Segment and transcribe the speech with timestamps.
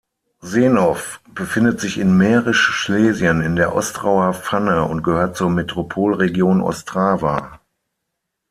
[0.41, 7.59] Šenov befindet sich in Mährisch-Schlesien in der Ostrauer Pfanne und gehört zur Metropolregion Ostrava.